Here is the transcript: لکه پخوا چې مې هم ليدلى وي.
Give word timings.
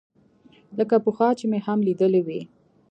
لکه 0.77 0.95
پخوا 1.05 1.29
چې 1.39 1.45
مې 1.51 1.59
هم 1.65 1.79
ليدلى 1.87 2.21
وي. 2.27 2.41